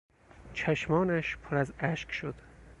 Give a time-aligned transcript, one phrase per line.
[0.53, 2.35] چشمانش پر از اشک شد.